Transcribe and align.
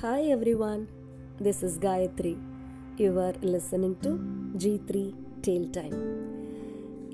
Hi 0.00 0.20
everyone, 0.34 0.82
this 1.44 1.56
is 1.66 1.72
Gayatri. 1.84 2.32
You 3.02 3.18
are 3.18 3.36
listening 3.52 3.94
to 4.04 4.10
G3 4.62 5.00
Tail 5.44 5.64
Time. 5.76 5.96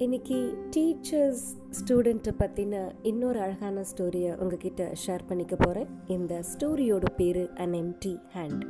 இன்னைக்கு 0.05 0.39
teachers 0.75 1.45
ஸ்டூடெண்ட்டை 1.79 2.33
பற்றின 2.43 2.83
இன்னொரு 3.11 3.41
அழகான 3.45 3.85
ஸ்டோரியை 3.91 4.33
உங்ககிட்ட 4.43 4.89
ஷேர் 5.05 5.25
பண்ணிக்க 5.31 5.57
போகிறேன் 5.63 5.89
இந்த 6.17 6.43
ஸ்டோரியோட 6.51 7.13
பேர் 7.21 7.41
an 7.65 7.77
empty 7.81 8.15
hand 8.37 8.67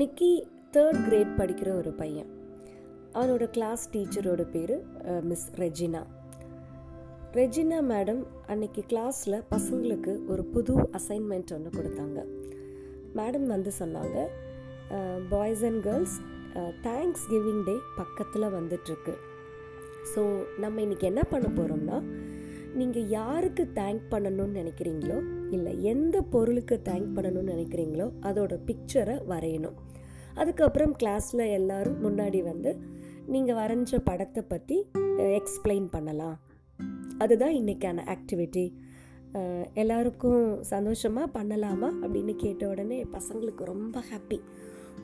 Nikki 0.00 0.30
third 0.76 1.00
grade 1.06 1.32
படிக்கிற 1.40 1.72
ஒரு 1.80 1.92
பையன். 2.02 2.30
அவனோட 3.16 3.48
கிளாஸ் 3.56 3.86
டீச்சரோட 3.94 4.46
பேர் 4.56 4.76
மிஸ் 5.30 5.48
ரெஜினா. 5.64 6.04
ரெஜினா 7.40 7.80
மேடம் 7.94 8.22
அன்னைக்கு 8.52 8.84
கிளாஸில் 8.92 9.40
பசங்களுக்கு 9.54 10.14
ஒரு 10.34 10.44
புது 10.54 10.76
அசைன்மெண்ட் 11.00 11.54
ஒன்று 11.58 11.72
கொடுத்தாங்க. 11.78 12.20
மேடம் 13.18 13.46
வந்து 13.54 13.70
சொன்னாங்க 13.80 14.16
boys 15.32 15.64
and 15.68 15.82
girls 15.86 16.16
Thanksgiving 17.32 17.62
day 17.68 17.74
பக்கத்தில் 18.00 18.54
வந்துட்டுருக்கு. 18.56 19.14
ஸோ 20.12 20.22
நம்ம 20.62 20.80
இன்றைக்கி 20.84 21.06
என்ன 21.12 21.22
பண்ண 21.32 21.48
போகிறோம்னா 21.58 21.98
நீங்கள் 22.78 23.08
யாருக்கு 23.18 23.62
தேங்க் 23.78 24.02
பண்ணணும்னு 24.10 24.58
நினைக்கிறீங்களோ 24.60 25.18
இல்லை 25.56 25.72
எந்த 25.92 26.16
பொருளுக்கு 26.32 26.76
தேங்க் 26.88 27.14
பண்ணணும்னு 27.16 27.52
நினைக்கிறீங்களோ 27.54 28.06
அதோட 28.28 28.54
பிக்சரை 28.68 29.16
வரையணும். 29.32 29.76
அதுக்கப்புறம் 30.40 30.92
கிளாஸில் 31.00 31.44
எல்லோரும் 31.58 32.02
முன்னாடி 32.04 32.40
வந்து 32.50 32.72
நீங்கள் 33.34 33.58
வரைஞ்ச 33.60 33.98
படத்தை 34.08 34.42
பற்றி 34.52 34.76
எக்ஸ்பிளைன் 35.38 35.88
பண்ணலாம். 35.94 36.36
அதுதான் 37.22 37.54
இன்றைக்கான 37.60 38.04
ஆக்டிவிட்டி 38.14 38.64
எல்லாருக்கும் 39.74 40.62
சந்தோஷமாக 40.62 41.42
பண்ணலாமா 41.42 41.92
அப்படின்னு 42.02 42.36
கேட்ட 42.36 42.68
உடனே 42.68 43.04
பசங்களுக்கு 43.04 43.64
ரொம்ப 43.64 44.00
ஹாப்பி 44.00 44.40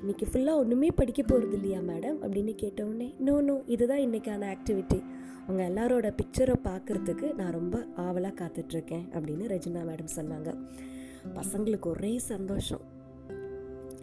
இன்றைக்கி 0.05 0.23
ஃபுல்லாக 0.33 0.55
ஒன்றுமே 0.55 0.91
படிக்க 0.91 1.23
போகிறது 1.23 1.55
இல்லையா 1.55 1.79
மேடம் 1.79 2.17
அப்படின்னு 2.23 2.55
கேட்ட 2.55 2.85
உடனே 2.85 3.15
நோ 3.19 3.41
நோ 3.41 3.63
இதுதான் 3.67 3.99
இன்றைக்கான 3.99 4.55
ஆக்டிவிட்டி 4.55 5.05
அவங்க 5.49 5.69
எல்லாரோட 5.69 6.17
பிக்சரை 6.17 6.55
பார்க்குறதுக்கு 6.65 7.35
நான் 7.35 7.53
ரொம்ப 7.53 7.87
ஆவலாக 7.97 8.45
காத்துட்ருக்கேன் 8.45 9.07
அப்படின்னு 9.13 9.45
ரஜினா 9.53 9.83
மேடம் 9.83 10.09
சொன்னாங்க. 10.17 10.59
பசங்களுக்கு 11.35 11.87
ஒரே 11.87 12.19
சந்தோஷம். 12.19 12.81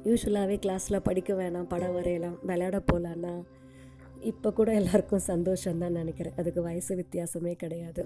யூஸ்வலாகவே 0.03 0.57
கிளாஸில் 0.65 0.99
படிக்க 1.03 1.33
வேணாம் 1.33 1.69
படம் 1.69 1.93
வரையலாம் 1.93 2.37
விளையாட 2.41 2.81
போகலான்னா 2.93 3.43
இப்போ 4.29 4.49
கூட 4.57 4.69
எல்லாருக்கும் 4.79 5.23
சந்தோஷம் 5.31 5.81
தான் 5.83 5.97
நினைக்கிறேன். 5.99 6.35
அதுக்கு 6.41 6.61
வயசு 6.67 6.93
வித்தியாசமே 6.99 7.53
கிடையாது. 7.63 8.03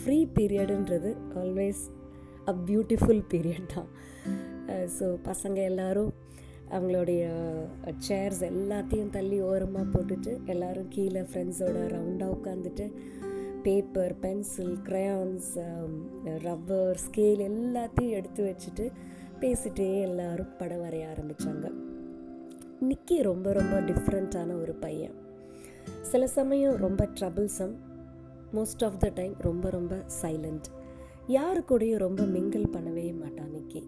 ஃப்ரீ 0.00 0.18
பீரியடுன்றது 0.36 1.10
ஆல்வேஸ் 1.40 1.82
அ 2.50 2.54
பியூட்டிஃபுல் 2.68 3.22
பீரியட் 3.32 3.70
தான். 3.74 3.88
ஸோ 4.96 5.06
பசங்க 5.28 5.58
எல்லோரும் 5.70 6.12
அவங்களுடைய 6.76 7.22
சேர்ஸ் 8.08 8.42
எல்லாத்தையும் 8.50 9.14
தள்ளி 9.16 9.38
ஓரமாக 9.50 9.86
போட்டுட்டு 9.94 10.32
எல்லோரும் 10.52 10.90
கீழே 10.96 11.22
ஃப்ரெண்ட்ஸோட 11.30 11.78
ரவுண்டாக 11.94 12.34
உட்காந்துட்டு 12.36 12.86
paper 13.64 14.14
pencil 14.24 14.76
crayons 14.88 15.50
rubber 16.46 17.00
scale 17.06 17.42
எல்லாத்தையும் 17.48 18.16
எடுத்து 18.18 18.42
வச்சுட்டு 18.50 18.84
பேசிகிட்டே 19.42 19.88
எல்லோரும் 20.08 20.54
படம் 20.60 20.84
வரைய 20.84 21.10
ஆரம்பித்தாங்க 21.12 21.66
நிக்கி 22.88 23.16
ரொம்ப 23.30 23.48
ரொம்ப 23.52 23.76
டிஃப்ரெண்ட்டான 23.90 24.54
ஒரு 24.62 24.74
பையன். 24.74 25.16
சில 26.10 26.26
சமயம் 26.38 26.76
ரொம்ப 26.84 27.08
troublesome 27.18 27.74
most 28.56 28.84
of 28.86 28.98
the 28.98 29.08
time 29.14 29.34
ரொம்ப 29.48 29.70
ரொம்ப 29.70 29.96
சைலண்ட் 30.22 30.68
யாரு 31.36 31.60
கூடயும் 31.68 32.02
ரொம்ப 32.04 32.22
மிங்கிள் 32.36 32.72
பண்ணவே 32.76 33.06
மாட்டான் 33.18 33.52
நிக்கி. 33.56 33.82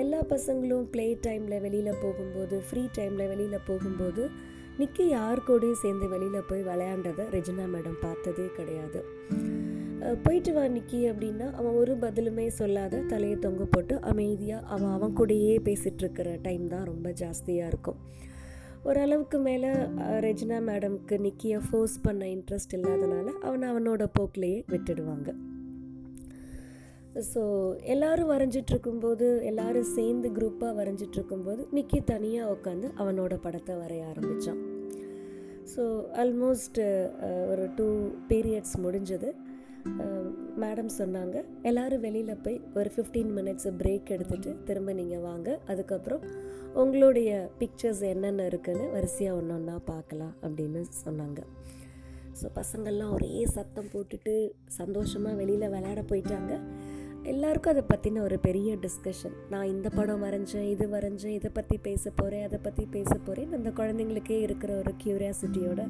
எல்லா 0.00 0.20
பசங்களும் 0.32 0.86
ப்ளே 0.92 1.06
டைமில் 1.26 1.60
வெளியில் 1.60 2.00
போகும்போது 2.02 2.56
ஃப்ரீ 2.68 2.82
டைமில் 2.98 3.30
வெளியில் 3.32 3.66
போகும்போது 3.66 4.24
நிக்கி 4.78 5.04
யார் 5.08 5.46
கூடயும் 5.48 5.80
சேர்ந்து 5.82 6.08
வெளியில் 6.08 6.48
போய் 6.48 6.62
விளையாண்டதை 6.62 7.24
ரெஜினா 7.36 7.66
மேடம் 7.74 7.98
பார்த்ததே 8.00 8.46
கிடையாது. 8.56 9.02
போயிட்டு 10.22 10.52
வா 10.52 10.64
நிக்கி 10.76 11.00
அப்படின்னா 11.10 11.46
அவன் 11.52 11.76
ஒரு 11.80 11.92
பதிலுமே 11.94 12.46
சொல்லாத 12.60 13.02
தலையை 13.12 13.36
தொங்க 13.38 13.64
போட்டு 13.64 13.94
அமைதியாக 14.10 14.66
அவன் 14.66 14.90
அவன் 14.90 15.16
கூடயே 15.16 15.54
பேசிகிட்டு 15.68 16.02
இருக்கிற 16.04 16.38
டைம் 16.42 16.68
தான் 16.68 16.84
ரொம்ப 16.84 17.10
ஜாஸ்தியாக 17.22 17.70
இருக்கும். 17.72 18.00
ஓரளவுக்கு 18.88 19.38
மேலே 19.38 19.68
ரெஜினா 20.24 20.56
மேடம்க்கு 20.68 21.16
நிக்கியை 21.26 21.58
ஃபோர்ஸ் 21.66 21.96
பண்ண 22.06 22.24
இன்ட்ரெஸ்ட் 22.34 22.74
இல்லாதனால 22.78 23.26
அவனை 23.46 23.64
அவனோட 23.72 24.04
போக்கிலேயே 24.16 24.58
விட்டுடுவாங்க. 24.72 25.28
ஸோ 27.30 27.42
எல்லோரும் 27.92 28.30
வரைஞ்சிட்ருக்கும்போது 28.32 29.26
எல்லோரும் 29.50 29.90
சேர்ந்து 29.96 30.28
குரூப்பாக 30.38 30.72
வரைஞ்சிட்ருக்கும்போது 30.80 31.62
நிக்கி 31.76 32.00
தனியாக 32.12 32.54
உட்காந்து 32.54 32.88
அவனோட 33.02 33.34
படத்தை 33.46 33.74
வரைய 33.82 34.08
ஆரம்பித்தான் 34.12 34.62
ஸோ 35.74 35.82
ஆல்மோஸ்ட் 36.22 36.80
ஒரு 37.52 37.66
டூ 37.76 37.86
பீரியட்ஸ் 38.30 38.76
முடிஞ்சது. 38.84 39.30
மேடம் 40.62 40.90
சொன்னாங்க 40.98 41.36
எல்லோரும் 41.68 42.02
வெளியில் 42.06 42.42
போய் 42.44 42.58
ஒரு 42.78 42.90
ஃபிஃப்டீன் 42.94 43.32
மினிட்ஸ் 43.38 43.68
பிரேக் 43.80 44.12
எடுத்துகிட்டு 44.14 44.52
திரும்ப 44.68 44.92
நீங்கள் 45.00 45.24
வாங்க. 45.28 45.48
அதுக்கப்புறம் 45.72 46.22
உங்களுடைய 46.82 47.30
பிக்சர்ஸ் 47.58 48.02
என்னென்ன 48.12 48.46
இருக்குன்னு 48.50 48.86
வரிசையாக 48.94 49.38
ஒன்று 49.38 49.54
ஒன்றா 49.56 49.76
பார்க்கலாம் 49.90 50.34
அப்படின்னு 50.42 50.80
சொன்னாங்க. 51.04 51.40
ஸோ 52.38 52.46
பசங்கள்லாம் 52.58 53.12
ஒரே 53.16 53.32
சத்தம் 53.56 53.90
போட்டுட்டு 53.92 54.34
சந்தோஷமாக 54.80 55.38
வெளியில் 55.40 55.72
விளையாட 55.74 56.02
போயிட்டாங்க. 56.10 56.52
எல்லாருக்கும் 57.32 57.72
அதை 57.74 57.84
பற்றின 57.90 58.22
ஒரு 58.22 58.38
பெரிய 58.46 58.70
டிஸ்கஷன் 58.86 59.36
நான் 59.52 59.70
இந்த 59.74 59.88
படம் 59.98 60.24
வரைஞ்சேன் 60.24 60.66
இது 60.72 60.86
வரைஞ்சேன் 60.96 61.36
இதை 61.38 61.50
பற்றி 61.58 61.78
பேச 61.86 62.10
போகிறேன் 62.10 62.44
அதை 62.48 62.58
பற்றி 62.66 62.86
பேச 62.96 63.12
போகிறேன் 63.14 63.54
அந்த 63.58 63.70
குழந்தைங்களுக்கே 63.78 64.38
இருக்கிற 64.46 64.72
ஒரு 64.82 64.94
க்யூரியாசிட்டியோட 65.04 65.84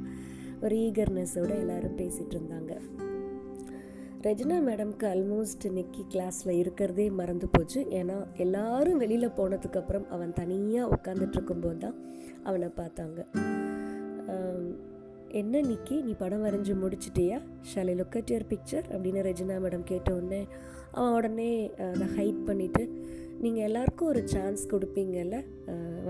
ஒரு 0.60 0.76
ஈகர்னஸோடு 0.88 1.54
எல்லோரும் 1.62 1.98
பேசிகிட்டு 2.02 2.36
இருந்தாங்க. 2.36 2.74
ரெஜினா 4.24 4.56
மேடம்க்கு 4.66 5.04
ஆல்மோஸ்ட் 5.12 5.64
இன்னைக்கு 5.68 6.02
கிளாஸில் 6.12 6.58
இருக்கிறதே 6.60 7.06
மறந்து 7.18 7.46
போச்சு. 7.54 7.80
ஏன்னா 7.98 8.16
எல்லாரும் 8.44 9.00
வெளியில் 9.02 9.34
போனதுக்கப்புறம் 9.38 10.06
அவன் 10.14 10.32
தனியாக 10.38 10.92
உட்காந்துட்டு 10.96 11.36
இருக்கும்போது 11.38 11.78
தான் 11.84 11.96
அவனை 12.48 12.68
பார்த்தாங்க. 12.78 13.18
என்ன 15.40 15.60
நிக்கி? 15.68 15.96
நீ 16.06 16.12
படம் 16.22 16.44
வரைஞ்சி 16.46 16.74
முடிச்சிட்டியா? 16.82 17.38
Shall I 17.70 17.94
look 18.00 18.16
at 18.20 18.30
your 18.32 18.48
picture 18.52 18.86
அப்படின்னு 18.92 19.26
ரெஜினா 19.28 19.56
மேடம் 19.64 19.88
கேட்ட 19.90 20.08
உடனே 20.18 20.40
அவன் 20.96 21.14
உடனே 21.18 21.50
அதை 21.90 22.08
ஹைட் 22.16 22.40
பண்ணிவிட்டு 22.48 22.84
நீங்கள் 23.42 23.66
எல்லாருக்கும் 23.68 24.10
ஒரு 24.12 24.22
சான்ஸ் 24.34 24.64
கொடுப்பீங்கல்ல 24.72 25.38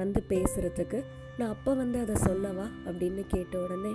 வந்து 0.00 0.20
பேசுகிறதுக்கு 0.32 0.98
நான் 1.38 1.52
அப்போ 1.54 1.70
வந்து 1.82 1.98
அதை 2.04 2.16
சொல்லவா? 2.28 2.66
அப்படின்னு 2.88 3.24
கேட்ட 3.34 3.54
உடனே 3.64 3.94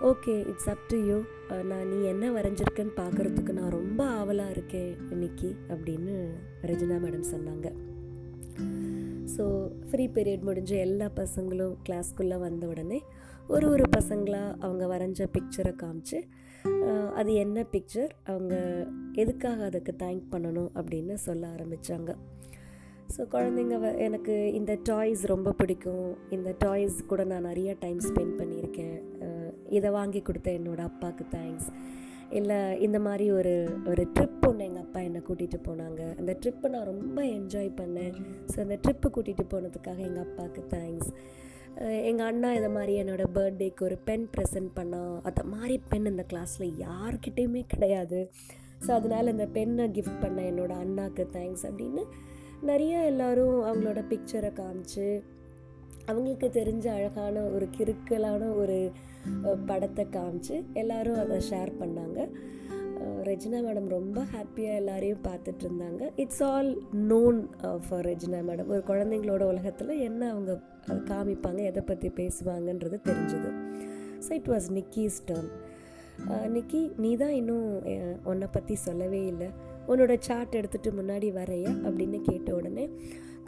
okay 0.00 0.46
it's 0.50 0.68
up 0.68 0.84
to 0.88 0.96
you 0.96 1.22
நான் 1.64 1.88
நீ 1.88 2.06
என்ன 2.06 2.30
வரைஞ்சிருக்கேன்னு 2.30 2.94
பார்க்குறதுக்கு 2.96 3.52
நான் 3.52 3.70
ரொம்ப 3.70 4.04
ஆவலாக 4.04 4.50
இருக்கேன் 4.50 4.96
இன்னைக்கு 5.10 5.54
அப்படின்னு 5.68 6.14
ரஜினா 6.62 6.96
மேடம் 7.04 7.32
சொன்னாங்க. 7.32 7.68
ஸோ 9.34 9.44
ஃப்ரீ 9.88 10.06
பீரியட் 10.06 10.46
முடிஞ்ச 10.48 10.72
எல்லா 10.86 11.10
பசங்களும் 11.16 11.76
கிளாஸ்க்குள்ளே 11.88 12.38
வந்த 12.38 12.66
உடனே 12.66 13.00
ஒரு 13.48 13.68
ஒரு 13.70 13.84
பசங்களாக 13.96 14.56
அவங்க 14.58 14.86
வரைஞ்ச 14.86 15.26
பிக்சரை 15.36 15.72
காமிச்சு 15.82 16.20
அது 17.14 17.34
என்ன 17.34 17.66
பிக்சர் 17.72 18.12
அவங்க 18.24 18.54
எதுக்காக 19.12 19.64
அதுக்கு 19.64 19.94
தேங்க் 19.98 20.24
பண்ணணும் 20.34 20.70
அப்படின்னு 20.74 21.14
சொல்ல 21.14 21.48
ஆரம்பித்தாங்க 21.48 22.12
ஸோ 23.16 23.22
குழந்தைங்க 23.32 23.98
எனக்கு 23.98 24.52
இந்த 24.52 24.78
டாய்ஸ் 24.82 25.24
ரொம்ப 25.24 25.52
பிடிக்கும். 25.52 26.16
இந்த 26.30 26.54
டாய்ஸ் 26.58 27.06
கூட 27.06 27.24
நான் 27.24 27.42
நிறைய 27.42 27.76
டைம் 27.80 27.98
ஸ்பெண்ட் 27.98 28.38
பண்ணியிருக்கேன். 28.40 29.00
இதை 29.78 29.90
வாங்கி 29.98 30.20
கொடுத்த 30.28 30.48
என்னோடய 30.58 30.90
அப்பாவுக்கு 30.90 31.24
தேங்க்ஸ் 31.36 31.68
இல்லை 32.38 32.58
இந்த 32.86 32.98
மாதிரி 33.06 33.24
ஒரு 33.38 33.54
ஒரு 33.90 34.02
ட்ரிப் 34.16 34.44
ஒன்று 34.48 34.66
எங்கள் 34.68 34.84
அப்பா 34.84 35.00
என்னை 35.08 35.20
கூட்டிகிட்டு 35.26 35.58
போனாங்க. 35.68 36.02
அந்த 36.20 36.32
ட்ரிப்பை 36.42 36.68
நான் 36.74 36.88
ரொம்ப 36.92 37.18
என்ஜாய் 37.36 37.70
பண்ணேன். 37.80 38.14
ஸோ 38.52 38.56
அந்த 38.64 38.76
ட்ரிப்பு 38.84 39.08
கூட்டிகிட்டு 39.14 39.44
போனதுக்காக 39.54 40.00
எங்கள் 40.08 40.24
அப்பாவுக்கு 40.26 40.62
தேங்க்ஸ் 40.74 41.10
எங்கள் 42.10 42.28
அண்ணா 42.30 42.48
இதை 42.58 42.70
மாதிரி 42.76 42.94
என்னோடய 43.02 43.28
பர்த்டேக்கு 43.36 43.82
ஒரு 43.88 43.96
பென் 44.08 44.26
ப்ரெசென்ட் 44.34 44.72
பண்ணால் 44.78 45.14
அதை 45.28 45.44
மாதிரி 45.52 45.76
பென் 45.92 46.10
இந்த 46.12 46.24
கிளாஸில் 46.32 46.66
யார்கிட்டேயுமே 46.86 47.62
கிடையாது. 47.74 48.20
ஸோ 48.84 48.90
அதனால் 48.98 49.32
இந்த 49.34 49.46
பெண்ணை 49.56 49.84
கிஃப்ட் 49.96 50.22
பண்ண 50.24 50.40
என்னோடய 50.50 50.82
அண்ணாவுக்கு 50.84 51.24
தேங்க்ஸ் 51.36 51.64
அப்படின்னு 51.68 52.04
நிறைய 52.70 52.96
எல்லோரும் 53.10 53.58
அவங்களோட 53.68 54.00
பிக்சரை 54.10 54.50
காமிச்சு 54.60 55.06
அவங்களுக்கு 56.10 56.48
தெரிஞ்ச 56.58 56.86
அழகான 56.96 57.42
ஒரு 57.54 57.66
கிறுக்கலான 57.76 58.42
ஒரு 58.62 58.78
படத்தை 59.70 60.04
காமிச்சு 60.16 60.56
எல்லோரும் 60.80 61.20
அதை 61.24 61.38
ஷேர் 61.50 61.72
பண்ணாங்க. 61.82 62.20
ரெஜினா 63.28 63.58
மேடம் 63.64 63.88
ரொம்ப 63.96 64.18
ஹாப்பியாக 64.32 64.78
எல்லாரையும் 64.80 65.22
பார்த்துட்டு 65.26 65.62
இருந்தாங்க. 65.66 66.02
It's 66.22 66.42
all 66.48 66.70
known 67.10 67.38
for 67.86 68.06
Regina 68.08 68.40
madam. 68.48 68.70
ஒரு 68.74 68.82
குழந்தைங்களோட 68.90 69.42
உலகத்தில் 69.52 69.92
என்ன 70.08 70.22
அவங்க 70.32 70.52
காமிப்பாங்க 71.10 71.62
எதை 71.70 71.82
பற்றி 71.90 72.10
பேசுவாங்கன்றது 72.20 72.98
தெரிஞ்சுது. 73.08 73.50
So 74.24 74.30
it 74.40 74.50
was 74.54 74.68
Nikki's 74.78 75.20
turn 75.30 75.50
Nikki 76.56 76.80
நீ 77.02 77.10
தான் 77.22 77.36
இன்னும் 77.40 77.68
உன்னை 78.30 78.48
பற்றி 78.56 78.74
சொல்லவே 78.86 79.20
இல்லை. 79.32 79.48
உன்னோட 79.92 80.14
சார்ட் 80.26 80.58
எடுத்துகிட்டு 80.58 80.90
முன்னாடி 80.98 81.28
வரைய 81.38 81.66
அப்படின்னு 81.86 82.18
கேட்ட 82.28 82.48
உடனே 82.58 82.84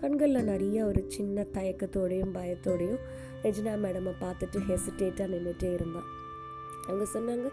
கண்களில் 0.05 0.49
நிறைய 0.53 0.79
ஒரு 0.91 1.03
சின்ன 1.17 1.47
தயக்கத்தோடையும் 1.59 2.35
பயத்தோடையும் 2.39 3.05
ரெஜினா 3.45 3.73
மேடமை 3.85 4.12
பார்த்துட்டு 4.25 4.59
ஹெசிடேட்டாக 4.69 5.33
நின்றுட்டே 5.35 5.71
இருந்தான். 5.79 6.09
அவங்க 6.87 7.05
சொன்னாங்க 7.15 7.49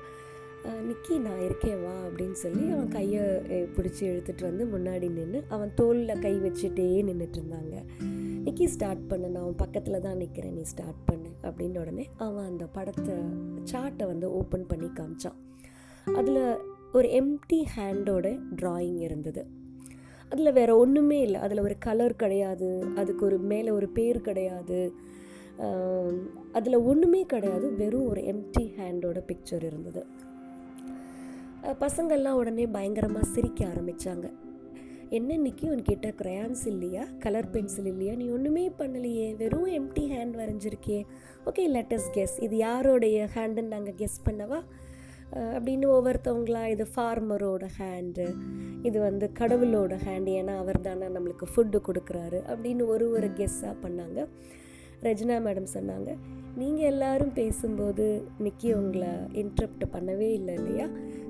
நிக்கி 0.88 1.14
நான் 1.26 1.44
இருக்கேன் 1.46 1.80
வா 1.84 1.94
அப்படின்னு 2.08 2.38
சொல்லி 2.42 2.64
அவன் 2.74 2.92
கையை 2.96 3.22
பிடிச்சி 3.76 4.04
இழுத்துட்டு 4.10 4.44
வந்து 4.48 4.64
முன்னாடி 4.74 5.08
நின்று 5.16 5.40
அவன் 5.56 5.72
தோலில் 5.80 6.22
கை 6.26 6.34
வச்சுட்டே 6.44 6.86
நின்றுட்டு 7.08 7.40
இருந்தாங்க. 7.40 7.76
நிக்கி 8.46 8.66
ஸ்டார்ட் 8.74 9.08
பண்ணு 9.12 9.30
நான் 9.30 9.44
அவன் 9.44 9.62
பக்கத்தில் 9.64 10.04
தான் 10.06 10.20
நிற்கிறேன் 10.22 10.56
நீ 10.58 10.66
ஸ்டார்ட் 10.74 11.02
பண்ணு 11.10 11.32
அப்படின்னு 11.48 11.82
உடனே 11.84 12.06
அவன் 12.28 12.50
அந்த 12.52 12.68
படத்தை 12.78 13.16
சார்ட்டை 13.72 14.08
வந்து 14.12 14.30
ஓப்பன் 14.40 14.70
பண்ணி 14.74 14.90
காமிச்சான். 15.00 15.40
அதில் 16.20 16.44
ஒரு 16.98 17.10
எம்டி 17.22 17.62
ஹேண்டோட 17.78 18.28
ட்ராயிங் 18.62 19.02
இருந்தது. 19.08 19.44
அதில் 20.32 20.56
வேறு 20.58 20.74
ஒன்றுமே 20.78 21.20
இல்லை. 21.28 21.40
அதில் 21.46 21.66
ஒரு 21.68 21.76
கலர் 21.86 22.20
கிடையாது. 22.24 22.70
அதுக்கு 22.96 23.24
ஒரு 23.26 23.38
மேலே 23.52 23.70
ஒரு 23.78 23.88
பேர் 23.98 24.20
கிடையாது. 24.28 24.82
அதில் 26.58 26.78
ஒன்றுமே 26.92 27.22
கிடையாது. 27.34 27.68
வெறும் 27.82 28.10
ஒரு 28.12 28.22
எம்டி 28.34 28.64
ஹேண்டோட 28.78 29.20
பிக்சர் 29.30 29.66
இருந்தது. 29.70 30.04
பசங்கள்லாம் 31.84 32.40
உடனே 32.42 32.66
பயங்கரமாக 32.76 33.32
சிரிக்க 33.34 33.60
ஆரம்பித்தாங்க 33.66 34.28
என்ன 35.18 35.36
உன்கிட்ட 35.74 36.08
க்ரையான்ஸ் 36.20 36.64
இல்லையா? 36.66 37.04
கலர் 37.24 37.50
பென்சில் 37.50 37.90
இல்லையா? 37.92 38.14
நீ 38.22 38.26
ஒன்றுமே 38.36 38.64
பண்ணலையே. 38.80 39.28
வெறும் 39.42 39.68
எம்டி 39.80 40.04
ஹேண்ட் 40.14 40.38
வரைஞ்சிருக்கே 40.42 41.00
ஓகே 41.46 41.64
லெட்டஸ் 41.76 42.08
கெஸ் 42.16 42.36
இது 42.46 42.56
யாரோடைய 42.58 43.18
ஹேண்டுன்னு 43.36 43.74
நாங்கள் 43.76 43.98
கெஸ் 44.02 44.18
பண்ணவா? 44.28 44.60
அப்படின்னு 45.54 45.88
ஒவ்வொருத்தவங்களா 45.98 46.64
இது 46.68 46.86
ஃபார்மரோட 46.94 47.66
ஹேண்டு 47.78 48.26
இது 48.88 48.98
வந்து 49.00 49.26
கடவுளோட 49.40 49.94
ஹேண்டு 50.06 50.32
ஏன்னா 50.40 50.54
அவர் 50.58 50.80
தானே 50.82 51.08
நம்மளுக்கு 51.16 51.48
ஃபுட்டு 51.52 51.80
கொடுக்குறாரு 51.88 52.40
அப்படின்னு 52.52 52.86
ஒரு 52.94 53.06
ஒரு 53.12 53.30
கெஸ்ஸாக 53.40 53.76
பண்ணாங்க. 53.84 54.20
ரஜினா 55.04 55.36
மேடம் 55.46 55.74
சொன்னாங்க 55.78 56.10
நீங்கள் 56.58 56.90
எல்லாரும் 56.92 57.34
பேசும்போது 57.34 58.06
நிக்கி 58.46 58.70
உங்களை 58.74 59.12
இன்ட்ரப்ட் 59.42 59.86
பண்ணவே 59.94 60.28
இல்லை 60.40 60.54
இல்லையா? 60.54 60.88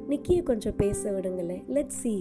நிக்கியை 0.10 0.42
கொஞ்சம் 0.44 0.76
பேச 0.76 1.12
விடுங்களேன். 1.12 1.62
லெட் 1.76 1.96
சி 2.00 2.14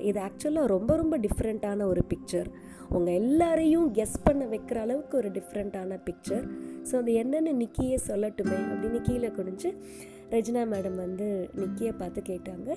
இது 0.00 0.18
ஆக்சுவலாக 0.20 0.66
ரொம்ப 0.66 0.96
ரொம்ப 0.96 1.18
டிஃப்ரெண்ட்டான 1.18 1.84
ஒரு 1.84 2.02
பிக்சர் 2.12 2.48
உங்கள் 2.90 3.14
எல்லாரையும் 3.14 3.88
கெஸ் 3.92 4.16
பண்ண 4.24 4.44
வைக்கிற 4.46 4.78
அளவுக்கு 4.80 5.16
ஒரு 5.16 5.30
டிஃப்ரெண்ட்டான 5.30 5.98
பிக்சர் 6.08 6.44
ஸோ 6.90 6.94
அது 6.96 7.12
என்னென்னு 7.22 7.52
நிக்கியே 7.62 7.98
சொல்லட்டுமே 8.06 8.60
அப்படின்னு 8.72 9.00
கீழே 9.02 9.30
குனிஞ்சு 9.38 9.72
ரெஜினா 10.30 10.62
மேடம் 10.74 10.94
வந்து 10.94 11.26
நிக்கியை 11.56 11.92
பார்த்து 11.98 12.20
கேட்டாங்க. 12.20 12.68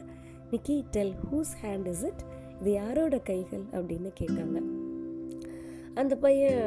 Nikki 0.51 0.83
tell 0.91 1.13
whose 1.31 1.53
hand 1.63 1.87
is 1.87 2.03
it 2.03 2.23
இது 2.59 2.71
யாரோட 2.71 3.19
கைகள் 3.19 3.63
அப்படின்னு 3.71 4.09
கேட்டாங்க. 4.19 4.57
அந்த 5.93 6.15
பையன் 6.15 6.63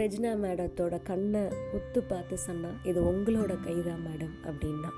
ரெஜினா 0.00 0.30
மேடத்தோட 0.44 1.02
கண்ணை 1.02 1.42
ஒத்து 1.74 2.02
பார்த்து 2.02 2.38
சொன்னான் 2.38 2.78
இது 2.84 3.00
உங்களோட 3.02 3.54
கைதான் 3.64 4.04
மேடம் 4.06 4.34
அப்படின்னா. 4.44 4.90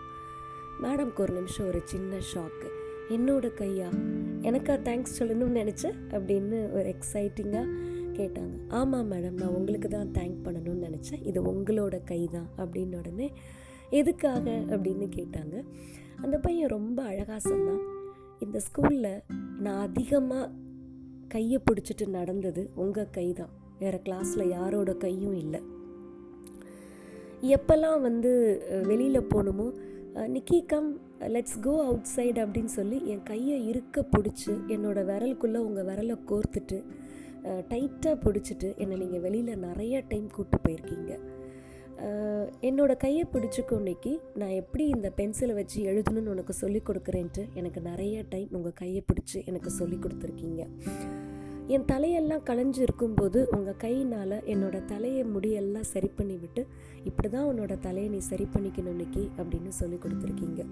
மேடம்க்கு 0.83 1.21
ஒரு 1.21 1.33
நிமிஷம் 1.33 1.67
ஒரு 1.67 1.81
சின்ன 1.85 2.17
ஷாக்கு 2.33 2.69
என்னோட 3.17 3.47
கையா? 3.61 3.89
எனக்கா 4.41 4.75
தேங்க்ஸ் 4.89 5.17
சொல்லணும்னு 5.19 5.59
நினச்சேன் 5.63 5.99
அப்படின்னு 6.11 6.73
ஒரு 6.73 6.95
எக்ஸைட்டிங்காக 6.95 7.67
கேட்டாங்க. 8.19 8.57
ஆமாம் 8.69 9.13
மேடம் 9.13 9.39
நான் 9.41 9.55
உங்களுக்கு 9.59 9.89
தான் 9.89 10.09
தேங்க் 10.09 10.39
பண்ணணும்னு 10.45 10.87
நினச்சேன். 10.89 11.23
இது 11.23 11.43
உங்களோட 11.43 12.05
கை 12.05 12.29
தான் 12.33 12.49
அப்படின்னு 12.59 12.99
உடனே 12.99 13.33
எதுக்காக 13.91 14.47
அப்படின்னு 14.75 15.07
கேட்டாங்க. 15.17 15.57
அந்த 16.23 16.39
பையன் 16.39 16.69
ரொம்ப 16.69 17.03
அழகாக 17.03 17.39
சொன்னான் 17.39 17.83
இந்த 18.41 18.61
ஸ்கூலில் 18.67 19.23
நான் 19.59 19.83
அதிகமாக 19.89 20.51
கையை 21.29 21.61
பிடிச்சிட்டு 21.71 22.07
நடந்தது 22.09 22.71
உங்கள் 22.75 23.11
கை 23.11 23.33
தான் 23.33 23.55
வேறு 23.79 23.99
கிளாஸில் 24.05 24.53
யாரோட 24.57 24.91
கையும் 24.95 25.35
இல்லை. 25.35 25.61
எப்போல்லாம் 27.57 28.01
வந்து 28.01 28.31
வெளியில் 28.87 29.29
போகணுமோ 29.33 29.67
Nikki 30.35 30.61
come 30.67 30.89
let's 31.35 31.59
go 31.61 31.75
outside 32.17 32.39
அப்படின்னு 32.45 32.73
சொல்லி 32.79 32.99
என் 33.13 33.23
கையை 33.23 33.67
இருக்க 33.67 34.05
பிடிச்சி 34.15 34.53
என்னோட 34.75 34.99
விரலுக்குள்ளே 35.11 35.61
உங்கள் 35.69 35.87
விரலை 35.89 36.17
கோர்த்துட்டு 36.31 36.79
டைட்டாக 37.73 38.15
பிடிச்சிட்டு 38.25 38.77
என்னை 38.77 38.97
நீங்கள் 38.97 39.21
வெளியில் 39.21 39.59
நிறைய 39.59 40.03
டைம் 40.09 40.31
கூப்பிட்டு 40.31 40.65
போயிருக்கீங்க. 40.67 41.13
என்னோடய 41.97 42.59
என்னோட 42.69 42.97
கையை 42.97 43.25
பிடிச்சிக்கோ 43.33 43.75
இன்னைக்கு. 43.77 44.11
நான் 44.41 44.57
எப்படி 44.63 44.85
இந்த 44.89 45.09
பென்சிலை 45.17 45.55
வச்சு 45.55 45.79
எழுதணும்னு 45.83 46.33
உனக்கு 46.35 46.53
சொல்லி 46.53 46.81
கொடுக்குறேன்ட்டு 46.89 47.43
எனக்கு 47.55 47.81
நிறைய 47.81 48.25
டைம் 48.29 48.51
உங்கள் 48.53 48.77
கையை 48.81 49.03
பிடிச்சி 49.09 49.39
எனக்கு 49.45 49.71
சொல்லி 49.71 49.97
கொடுத்துருக்கீங்க. 49.97 50.63
என் 51.75 51.87
தலையெல்லாம் 51.93 52.45
களைஞ்சு 52.45 52.81
இருக்கும்போது 52.87 53.49
உங்கள் 53.57 53.77
கையினால் 53.77 54.37
என்னோட 54.53 54.85
தலையை 54.85 55.25
முடியெல்லாம் 55.25 55.89
சரி 55.93 56.11
பண்ணி 56.19 56.37
விட்டு 56.37 56.67
இப்படி 57.05 57.29
தான் 57.29 57.49
உன்னோட 57.53 57.79
தலையை 57.79 58.11
நீ 58.11 58.19
சரி 58.19 58.47
பண்ணிக்கணும் 58.55 58.95
இன்னைக்கு 58.97 59.25
அப்படின்னு 59.39 59.73
சொல்லி 59.81 59.99
கொடுத்துருக்கீங்க. 60.05 60.63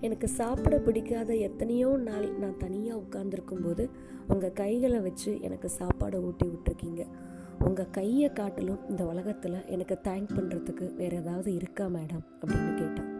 எனக்கு 0.00 0.28
சாப்பிட 0.28 0.78
பிடிக்காத 0.78 1.30
எத்தனையோ 1.48 1.96
நாள் 2.08 2.28
நான் 2.38 2.60
தனியாக 2.64 3.02
உட்காந்துருக்கும்போது 3.04 3.86
உங்கள் 4.28 4.52
கைகளை 4.52 5.00
வச்சு 5.00 5.40
எனக்கு 5.40 5.70
சாப்பாடை 5.78 6.20
ஊட்டி 6.20 6.46
விட்டுருக்கீங்க. 6.46 7.04
உங்கள் 7.66 7.90
கையை 7.90 8.28
காட்டிலும் 8.32 8.82
இந்த 8.90 9.02
உலகத்தில் 9.04 9.64
எனக்கு 9.66 9.96
தேங்க் 10.08 10.34
பண்ணுறதுக்கு 10.36 10.86
வேறு 10.94 11.16
ஏதாவது 11.16 11.50
இருக்கா 11.54 11.86
மேடம் 11.86 12.24
அப்படின்னு 12.40 12.72
கேட்டான் 12.80 13.10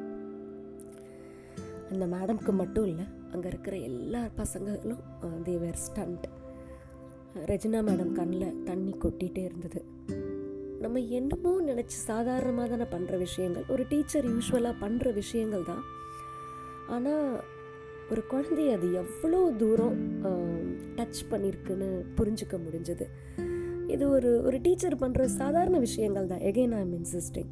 அந்த 1.91 2.05
மேடம்க்கு 2.07 2.53
மட்டும் 2.53 2.87
இல்லை 2.87 3.07
அங்கே 3.33 3.49
இருக்கிற 3.49 3.77
எல்லா 3.89 4.23
பசங்களும் 4.37 5.03
uh, 5.23 5.39
they were 5.45 5.79
stunned 5.85 6.27
Regina 7.51 7.81
madam 7.89 8.13
கண்ணில் 8.13 8.57
தண்ணி 8.65 8.93
கொட்டிகிட்டே 9.05 9.43
இருந்தது. 9.45 9.81
நம்ம 10.81 11.01
என்னமோ 11.19 11.53
நினச்சி 11.61 11.97
சாதாரணமாக 12.11 12.69
தானே 12.69 12.87
பண்ணுற 12.95 13.17
விஷயங்கள். 13.19 13.67
ஒரு 13.69 13.85
டீச்சர் 13.89 14.27
யூஸ்வலாக 14.27 14.75
பண்ணுற 14.81 15.13
விஷயங்கள் 15.13 15.65
தான். 15.65 15.83
ஆனால் 16.89 17.27
ஒரு 18.11 18.23
குழந்தைய 18.31 18.77
அது 18.77 18.89
எவ்வளோ 18.93 19.41
தூரம் 19.63 19.99
uh, 20.23 20.63
டச் 20.99 21.23
பண்ணியிருக்குன்னு 21.31 21.91
புரிஞ்சுக்க 22.21 22.57
முடிஞ்சது. 22.67 23.07
இது 23.95 24.05
ஒரு 24.11 24.31
ஒரு 24.43 24.59
டீச்சர் 24.61 25.01
பண்ணுற 25.03 25.25
சாதாரண 25.25 25.77
விஷயங்கள் 25.79 26.31
தான். 26.33 26.43
எகைன் 26.51 26.77
எம் 26.81 26.95
இன்சிஸ்டிங் 26.99 27.51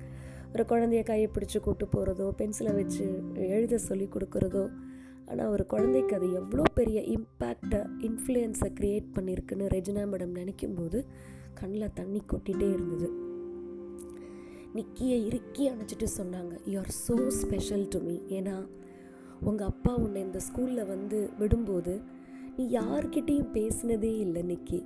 ஒரு 0.55 0.65
குழந்தைய 0.65 1.03
கையை 1.03 1.29
பிடிச்சி 1.35 1.59
கூட்டு 1.61 1.87
போகிறதோ 1.87 2.27
பென்சிலை 2.41 2.73
வச்சு 2.75 3.07
எழுத 3.57 3.79
சொல்லி 3.79 4.07
கொடுக்குறதோ 4.15 4.65
ஆனால் 5.31 5.49
ஒரு 5.49 5.65
குழந்தைக்கு 5.67 6.15
அது 6.17 6.27
எவ்வளோ 6.33 6.65
பெரிய 6.75 6.99
இம்பேக்டை 7.15 7.81
இன்ஃப்ளூயன்ஸை 8.09 8.69
க்ரியேட் 8.79 9.09
பண்ணியிருக்குன்னு 9.17 9.71
ரெஜினா 9.77 10.03
மேடம் 10.13 10.37
நினைக்கும் 10.41 10.75
போது 10.75 10.99
கண்ணில் 11.61 11.95
தண்ணி 11.95 12.21
கொட்டிகிட்டே 12.33 12.69
இருந்தது. 12.73 13.09
நிக்கியை 14.75 15.19
இறுக்கி 15.29 15.63
அணைச்சிட்டு 15.69 16.09
சொன்னாங்க 16.19 16.55
you 16.67 16.77
are 16.79 16.93
so 17.07 17.17
special 17.41 17.85
to 17.89 17.99
me 17.99 18.17
ஏன்னா 18.39 18.57
உங்கள் 19.41 19.67
அப்பா 19.67 19.93
உன்னை 19.95 20.21
இந்த 20.23 20.41
ஸ்கூலில் 20.49 20.91
வந்து 20.95 21.19
விடும்போது 21.41 21.95
நீ 22.57 22.65
யார்கிட்டேயும் 22.79 23.53
பேசினதே 23.55 24.13
இல்லை 24.19 24.43
நிக்கி. 24.43 24.81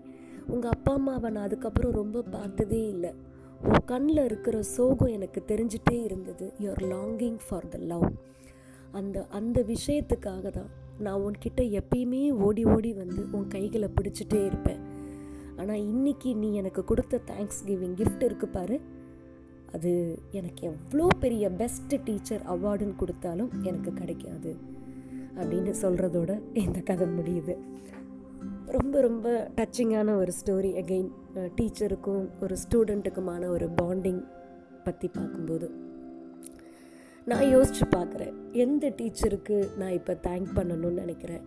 உங்கள் 0.53 0.73
அப்பா 0.75 0.93
அம்மாவை 0.93 1.29
நான் 1.31 1.47
அதுக்கப்புறம் 1.49 1.97
ரொம்ப 2.01 2.23
பார்த்ததே 2.35 2.81
இல்லை. 2.89 3.11
உன் 3.69 3.85
கண்ணில் 3.85 4.23
இருக்கிற 4.25 4.57
சோகம் 4.77 5.15
எனக்கு 5.17 5.41
தெரிஞ்சிட்டே 5.51 5.97
இருந்தது. 6.05 6.47
Your 6.63 6.71
are 6.71 6.85
longing 6.95 7.39
for 7.47 7.69
the 7.69 7.79
love 7.93 8.07
அந்த 8.99 9.27
அந்த 9.39 9.59
விஷயத்துக்காக 9.73 10.51
தான் 10.51 10.71
நான் 10.99 11.21
உன்கிட்ட 11.27 11.61
எப்பயுமே 11.81 12.23
ஓடி 12.47 12.65
ஓடி 12.65 12.91
வந்து 12.93 13.23
உன் 13.33 13.47
கைகளை 13.49 13.89
பிடிச்சிட்டே 13.97 14.41
இருப்பேன். 14.47 14.81
ஆனால் 15.57 15.83
இன்னைக்கு 15.93 16.31
நீ 16.35 16.49
எனக்கு 16.55 16.85
கொடுத்த 16.85 17.21
தேங்க்ஸ் 17.31 17.63
கிவிங் 17.67 17.97
கிஃப்ட் 18.01 18.25
இருக்கு 18.25 18.49
பாரு. 18.49 18.79
அது 19.75 19.93
எனக்கு 20.31 20.63
எவ்வளோ 20.71 21.07
பெரிய 21.19 21.51
பெஸ்ட் 21.51 21.95
டீச்சர் 22.05 22.43
அவார்டுன்னு 22.55 22.97
கொடுத்தாலும் 22.97 23.51
எனக்கு 23.63 23.93
கிடைக்காது. 23.93 24.53
அப்படின்னு 25.41 25.73
சொல்கிறதோட 25.83 26.33
இந்த 26.65 26.81
கதை 26.81 27.07
முடியுது. 27.19 27.55
ரொம்ப 28.73 29.01
ரொம்ப 29.01 29.29
டச்சிங்கான 29.57 30.15
ஒரு 30.17 30.33
ஸ்டோரி 30.41 30.71
அகெயின் 30.81 31.11
டீச்சருக்கும் 31.59 32.25
ஒரு 32.41 32.57
ஸ்டூடெண்ட்டுக்குமான 32.63 33.49
ஒரு 33.49 33.67
பாண்டிங் 33.83 34.21
பற்றி 34.85 35.09
பார்க்கும்போது 35.09 35.69
நான் 37.25 37.49
யோசித்து 37.49 37.87
பார்க்குறேன். 37.99 38.35
எந்த 38.53 38.85
டீச்சருக்கு 38.99 39.57
நான் 39.77 39.91
இப்போ 39.91 40.13
தேங்க் 40.23 40.49
பண்ணணும்னு 40.55 41.01
நினைக்கிறேன்? 41.03 41.43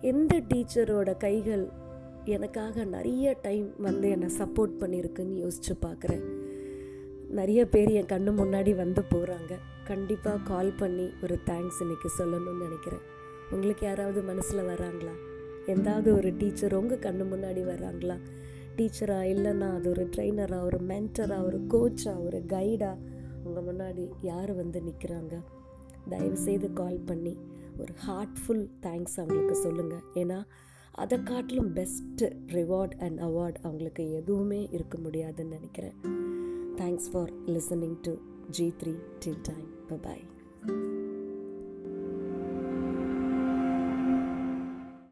எந்த 0.00 0.34
டீச்சரோட 0.48 1.16
கைகள் 1.16 1.64
எனக்காக 2.24 2.84
நிறைய 2.84 3.36
டைம் 3.42 3.68
வந்து 3.78 4.10
என்னை 4.10 4.30
சப்போர்ட் 4.38 4.74
பண்ணியிருக்குன்னு 4.80 5.36
யோசித்து 5.44 5.76
பார்க்குறேன். 5.88 6.24
நிறைய 7.38 7.68
பேர் 7.68 7.90
என் 7.90 8.10
கண்ணு 8.14 8.32
முன்னாடி 8.42 8.74
வந்து 8.74 9.04
போகிறாங்க 9.14 9.52
கண்டிப்பாக 9.84 10.44
கால் 10.44 10.72
பண்ணி 10.76 11.06
ஒரு 11.22 11.38
தேங்க்ஸ் 11.46 11.80
இன்றைக்கி 11.80 12.10
சொல்லணும்னு 12.18 12.64
நினைக்கிறேன். 12.66 13.04
உங்களுக்கு 13.50 13.86
யாராவது 13.86 14.22
மனசில் 14.22 14.68
வராங்களா? 14.72 15.14
எந்தாவது 15.66 16.14
ஒரு 16.14 16.36
டீச்சர் 16.36 16.74
உங்கள் 16.74 16.98
கண்ணு 16.98 17.24
முன்னாடி 17.32 17.62
வர்றாங்களா? 17.64 18.20
டீச்சராக 18.76 19.28
இல்லைன்னா 19.30 19.74
அது 19.74 19.90
ஒரு 19.90 20.08
ட்ரைனராக 20.16 20.62
ஒரு 20.62 20.76
மென்டராக 20.76 21.44
ஒரு 21.44 21.60
கோச்சாக 21.68 22.24
ஒரு 22.24 22.44
கைடாக 22.48 22.96
உங்கள் 23.44 23.64
முன்னாடி 23.64 24.10
யார் 24.22 24.54
வந்து 24.54 24.82
நிற்கிறாங்க 24.82 25.40
தயவுசெய்து 26.08 26.72
கால் 26.72 26.98
பண்ணி 26.98 27.38
ஒரு 27.78 27.92
ஹார்ட்ஃபுல் 28.08 28.68
தேங்க்ஸ் 28.82 29.16
அவங்களுக்கு 29.16 29.54
சொல்லுங்கள் 29.54 30.04
ஏன்னா 30.14 30.44
அதை 30.90 31.22
காட்டிலும் 31.22 31.74
பெஸ்ட்டு 31.74 32.32
ரிவார்ட் 32.46 32.98
அண்ட் 32.98 33.20
அவார்ட் 33.20 33.54
அவங்களுக்கு 33.62 34.12
எதுவுமே 34.12 34.68
இருக்க 34.70 34.98
முடியாதுன்னு 34.98 35.54
நினைக்கிறேன். 35.54 35.94
Thanks 36.76 37.10
for 37.12 37.32
listening 37.46 37.96
to 38.02 38.14
G 38.50 38.74
three 38.82 38.94
tail 39.24 39.40
time 39.42 40.00
bye 40.00 40.24